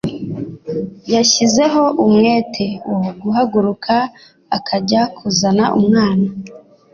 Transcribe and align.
yashyizeho 1.13 1.83
umwete 2.05 2.65
wo 2.99 3.11
guhaguruka 3.21 3.95
akajya 4.57 5.01
kuzana 5.17 5.65
umwana 5.79 6.27